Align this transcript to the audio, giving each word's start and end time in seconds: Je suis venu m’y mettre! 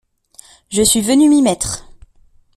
Je 0.71 0.81
suis 0.81 1.01
venu 1.01 1.29
m’y 1.29 1.43
mettre! 1.43 1.87